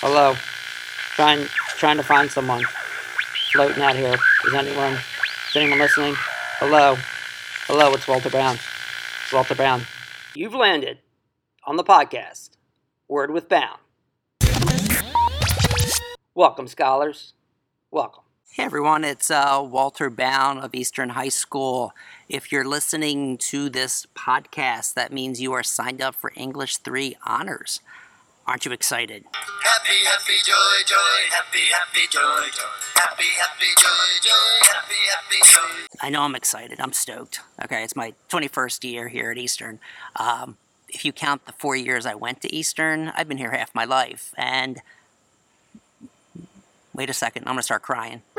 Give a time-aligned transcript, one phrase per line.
[0.00, 0.34] Hello.
[1.14, 1.46] Trying
[1.78, 2.64] trying to find someone.
[3.52, 4.14] Floating out here.
[4.46, 6.14] Is anyone is anyone listening?
[6.58, 6.96] Hello.
[7.66, 8.56] Hello, it's Walter Brown.
[9.22, 9.82] It's Walter Brown.
[10.34, 10.98] You've landed
[11.64, 12.50] on the podcast.
[13.08, 13.78] Word with Bound.
[16.34, 17.34] Welcome, scholars.
[17.90, 18.24] Welcome.
[18.50, 21.92] Hey everyone, it's uh, Walter Bound of Eastern High School.
[22.28, 27.16] If you're listening to this podcast, that means you are signed up for English 3
[27.26, 27.80] honors.
[28.46, 29.24] Aren't you excited?
[29.64, 32.20] Happy, happy, joy, joy, happy, happy, joy,
[32.52, 35.86] joy, happy, happy, joy, joy, happy, happy, joy.
[36.02, 36.78] I know I'm excited.
[36.80, 37.40] I'm stoked.
[37.64, 39.80] Okay, it's my 21st year here at Eastern.
[40.16, 40.58] Um,
[40.90, 43.86] if you count the four years I went to Eastern, I've been here half my
[43.86, 44.34] life.
[44.36, 44.82] And
[46.92, 48.20] wait a second, I'm gonna start crying.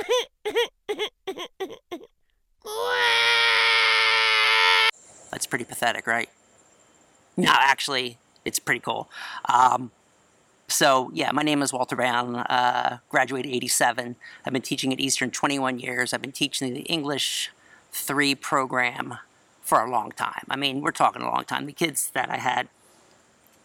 [5.32, 6.30] That's pretty pathetic, right?
[7.36, 9.10] No, actually, it's pretty cool.
[9.50, 9.90] Um,
[10.68, 12.36] so yeah, my name is Walter Brown.
[12.36, 14.16] Uh, graduated '87.
[14.46, 16.14] I've been teaching at Eastern 21 years.
[16.14, 17.52] I've been teaching the English
[17.92, 19.18] three program
[19.62, 20.46] for a long time.
[20.50, 21.66] I mean, we're talking a long time.
[21.66, 22.68] The kids that I had,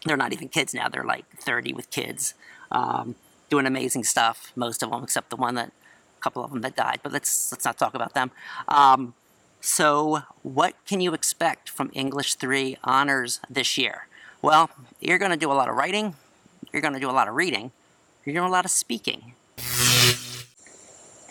[0.05, 0.89] they're not even kids now.
[0.89, 2.33] They're like 30 with kids,
[2.71, 3.15] um,
[3.49, 4.51] doing amazing stuff.
[4.55, 7.01] Most of them, except the one that, a couple of them that died.
[7.03, 8.31] But let's let's not talk about them.
[8.67, 9.13] Um,
[9.63, 14.07] so, what can you expect from English 3 honors this year?
[14.41, 16.15] Well, you're going to do a lot of writing,
[16.73, 17.71] you're going to do a lot of reading,
[18.25, 19.33] you're going to do a lot of speaking.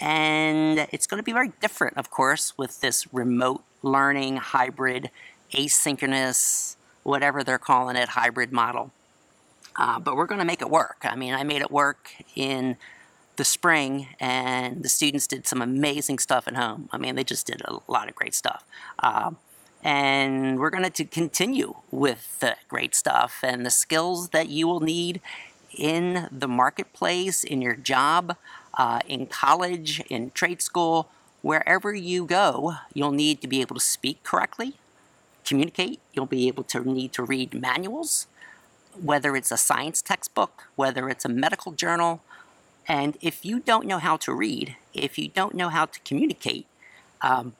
[0.01, 5.11] And it's going to be very different, of course, with this remote learning, hybrid,
[5.53, 8.93] asynchronous, whatever they're calling it, hybrid model.
[9.77, 10.99] Uh, but we're going to make it work.
[11.03, 12.77] I mean, I made it work in
[13.37, 16.89] the spring, and the students did some amazing stuff at home.
[16.93, 18.65] I mean, they just did a lot of great stuff.
[18.99, 19.39] Um,
[19.83, 24.81] and we're going to continue with the great stuff and the skills that you will
[24.81, 25.21] need
[25.77, 28.37] in the marketplace, in your job,
[28.75, 31.09] uh, in college, in trade school,
[31.43, 34.75] wherever you go, you'll need to be able to speak correctly,
[35.45, 36.01] communicate.
[36.13, 38.27] You'll be able to need to read manuals,
[39.01, 42.21] whether it's a science textbook, whether it's a medical journal.
[42.87, 46.67] And if you don't know how to read, if you don't know how to communicate,
[47.23, 47.55] um,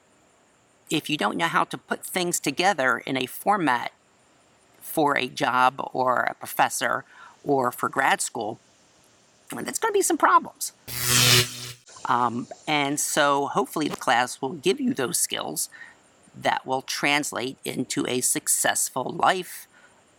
[0.91, 3.91] if you don't know how to put things together in a format
[4.81, 7.05] for a job or a professor
[7.43, 8.59] or for grad school,
[9.49, 10.73] there's going to be some problems.
[12.05, 15.69] Um, and so hopefully the class will give you those skills
[16.35, 19.67] that will translate into a successful life,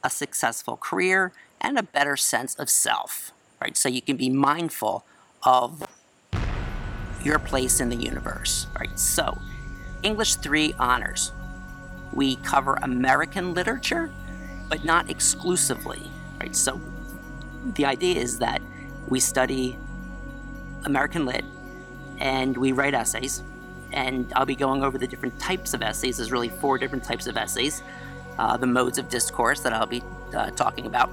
[0.03, 3.77] a successful career, and a better sense of self, right?
[3.77, 5.05] So you can be mindful
[5.43, 5.83] of
[7.25, 8.99] your place in the universe, right?
[8.99, 9.39] So,
[10.03, 11.33] English 3 honors.
[12.13, 14.11] We cover American literature,
[14.69, 16.55] but not exclusively, right?
[16.55, 16.81] So,
[17.75, 18.61] the idea is that
[19.09, 19.79] we study
[20.85, 21.45] American lit
[22.19, 23.43] and we write essays.
[23.93, 26.17] And I'll be going over the different types of essays.
[26.17, 27.83] There's really four different types of essays.
[28.39, 30.03] Uh, the modes of discourse that I'll be
[30.35, 31.11] uh, talking about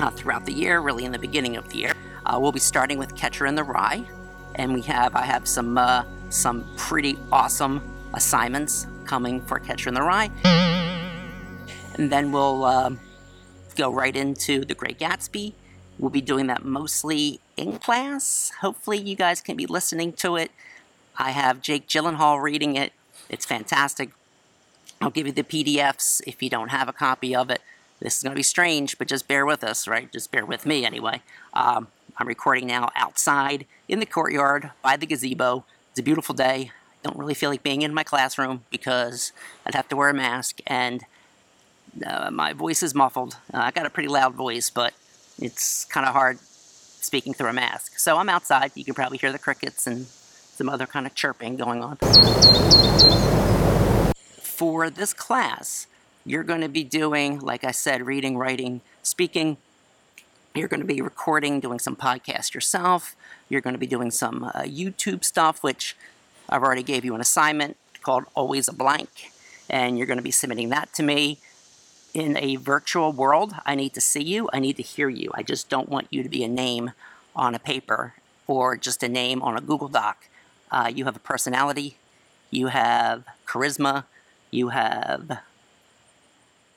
[0.00, 1.92] uh, throughout the year, really in the beginning of the year.
[2.26, 4.04] Uh, we'll be starting with Catcher in the Rye,
[4.56, 7.80] and we have I have some uh, some pretty awesome
[8.14, 10.30] assignments coming for Catcher in the Rye,
[11.96, 13.00] and then we'll um,
[13.76, 15.52] go right into The Great Gatsby.
[15.98, 18.52] We'll be doing that mostly in class.
[18.60, 20.50] Hopefully, you guys can be listening to it.
[21.16, 22.92] I have Jake Gyllenhaal reading it.
[23.28, 24.10] It's fantastic.
[25.00, 27.60] I'll give you the PDFs if you don't have a copy of it.
[28.00, 30.10] This is going to be strange, but just bear with us, right?
[30.12, 31.22] Just bear with me anyway.
[31.52, 35.64] Um, I'm recording now outside in the courtyard by the gazebo.
[35.90, 36.72] It's a beautiful day.
[37.04, 39.32] Don't really feel like being in my classroom because
[39.66, 41.04] I'd have to wear a mask and
[42.04, 43.36] uh, my voice is muffled.
[43.52, 44.94] Uh, I got a pretty loud voice, but
[45.38, 47.98] it's kind of hard speaking through a mask.
[47.98, 48.72] So I'm outside.
[48.74, 51.98] You can probably hear the crickets and some other kind of chirping going on.
[54.40, 55.86] For this class,
[56.24, 59.58] you're going to be doing, like I said, reading, writing, speaking.
[60.54, 63.14] You're going to be recording, doing some podcast yourself.
[63.50, 65.96] You're going to be doing some uh, YouTube stuff, which
[66.48, 69.32] I've already gave you an assignment called Always a Blank,
[69.68, 71.38] and you're going to be submitting that to me
[72.12, 73.54] in a virtual world.
[73.66, 74.48] I need to see you.
[74.52, 75.30] I need to hear you.
[75.34, 76.92] I just don't want you to be a name
[77.34, 78.14] on a paper
[78.46, 80.28] or just a name on a Google Doc.
[80.70, 81.96] Uh, you have a personality.
[82.50, 84.04] You have charisma.
[84.50, 85.38] You have,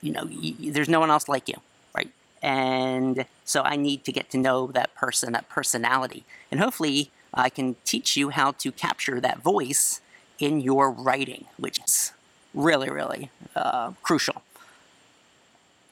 [0.00, 1.56] you know, y- there's no one else like you,
[1.94, 2.10] right?
[2.42, 6.24] And so I need to get to know that person, that personality.
[6.50, 10.00] And hopefully I can teach you how to capture that voice
[10.38, 12.12] in your writing, which is
[12.54, 14.42] really, really uh, crucial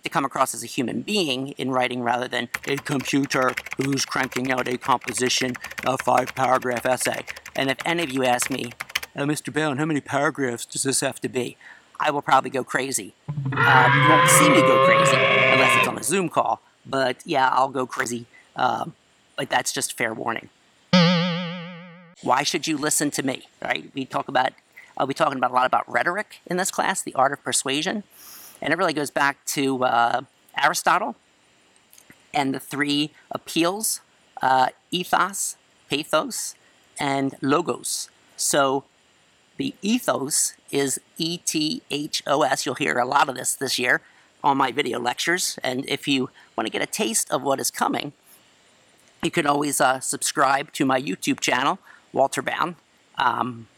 [0.06, 4.52] to come across as a human being in writing rather than a computer who's cranking
[4.52, 5.54] out a composition,
[5.84, 7.24] a five paragraph essay.
[7.56, 8.72] And if any of you ask me,
[9.16, 9.52] uh, Mr.
[9.52, 11.56] Bowen, how many paragraphs does this have to be?
[11.98, 13.14] I will probably go crazy.
[13.28, 16.60] Uh, you won't see me go crazy unless it's on a Zoom call.
[16.84, 18.26] But yeah, I'll go crazy.
[18.54, 18.94] Um,
[19.36, 20.50] but that's just fair warning.
[22.22, 23.48] Why should you listen to me?
[23.62, 23.90] Right?
[23.94, 24.52] We talk about.
[24.98, 28.02] I'll be talking about a lot about rhetoric in this class, the art of persuasion,
[28.62, 30.22] and it really goes back to uh,
[30.56, 31.16] Aristotle
[32.32, 34.00] and the three appeals:
[34.40, 35.56] uh, ethos,
[35.90, 36.54] pathos,
[36.98, 38.08] and logos.
[38.36, 38.84] So
[39.58, 42.64] the ethos is E T H O S.
[42.64, 44.00] You'll hear a lot of this this year
[44.42, 45.58] on my video lectures.
[45.62, 48.12] And if you want to get a taste of what is coming,
[49.22, 51.78] you can always uh, subscribe to my YouTube channel,
[52.12, 52.76] Walter Bound.
[53.18, 53.68] Um,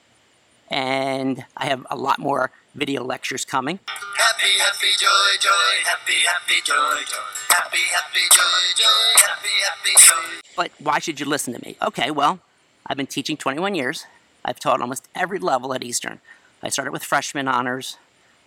[0.71, 3.81] and I have a lot more video lectures coming.
[3.87, 5.51] Happy, happy, joy, joy,
[5.85, 6.75] happy, happy, joy,
[7.07, 7.19] joy.
[7.49, 10.41] Happy, happy, joy, joy, happy, happy, joy.
[10.57, 11.77] But why should you listen to me?
[11.83, 12.41] Okay, well,
[12.87, 14.07] I've been teaching 21 years.
[14.45, 16.21] I've taught almost every level at Eastern.
[16.63, 17.97] I started with freshman honors.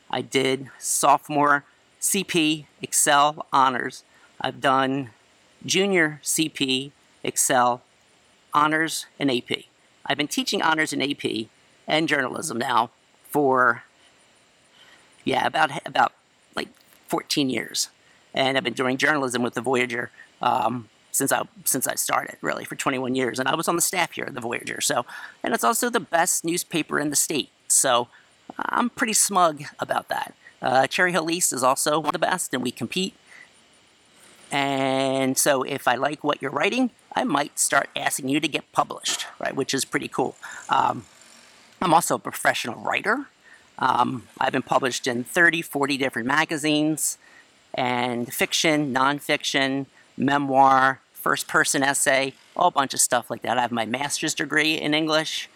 [0.09, 1.63] I did sophomore
[2.01, 4.03] CP Excel honors.
[4.39, 5.11] I've done
[5.65, 6.91] junior CP
[7.23, 7.81] Excel
[8.53, 9.70] honors and AP.
[10.05, 11.47] I've been teaching honors and AP
[11.87, 12.89] and journalism now
[13.23, 13.83] for
[15.23, 16.13] yeah about about
[16.55, 16.69] like
[17.07, 17.89] 14 years,
[18.33, 20.11] and I've been doing journalism with the Voyager
[20.41, 23.81] um, since I since I started really for 21 years, and I was on the
[23.81, 24.81] staff here at the Voyager.
[24.81, 25.05] So,
[25.43, 27.49] and it's also the best newspaper in the state.
[27.67, 28.07] So,
[28.57, 30.33] I'm pretty smug about that.
[30.61, 33.15] Uh, Cherry Hill East is also one of the best, and we compete.
[34.51, 38.71] And so, if I like what you're writing, I might start asking you to get
[38.71, 39.55] published, right?
[39.55, 40.35] Which is pretty cool.
[40.69, 41.05] Um,
[41.81, 43.25] I'm also a professional writer.
[43.79, 47.17] Um, I've been published in 30, 40 different magazines,
[47.73, 49.85] and fiction, nonfiction,
[50.17, 53.57] memoir, first person essay, a whole bunch of stuff like that.
[53.57, 55.49] I have my master's degree in English.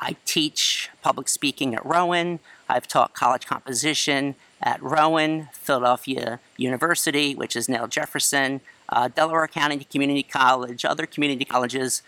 [0.00, 2.40] I teach public speaking at Rowan.
[2.68, 9.78] I've taught college composition at Rowan, Philadelphia University, which is now Jefferson, uh, Delaware County
[9.78, 12.02] Community College, other community colleges,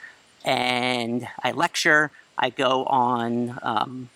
[0.45, 2.11] and I lecture.
[2.39, 4.11] I go on, um,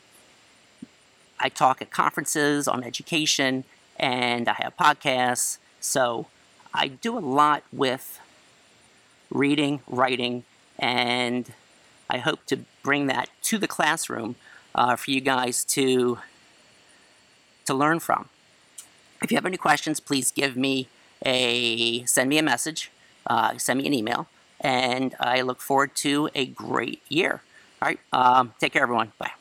[1.40, 3.64] I talk at conferences on education,
[3.96, 5.58] and I have podcasts.
[5.80, 6.26] So
[6.72, 8.20] I do a lot with
[9.30, 10.44] reading, writing,
[10.78, 11.52] and
[12.10, 14.36] I hope to bring that to the classroom
[14.74, 16.18] uh, for you guys to
[17.68, 18.28] to learn from.
[19.22, 20.88] If you have any questions, please give me
[21.24, 22.90] a send me a message,
[23.26, 24.26] uh, send me an email,
[24.60, 27.42] and I look forward to a great year.
[27.80, 29.12] All right, um, take care, everyone.
[29.18, 29.37] Bye.